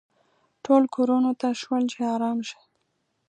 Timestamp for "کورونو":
0.95-1.31